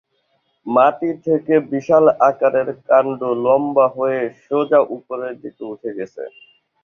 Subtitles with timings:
[0.65, 6.23] মাটি থেকে বিশাল আকারের কাণ্ড লম্বা হয়ে সোজা উপরের দিকে উঠে গেছে।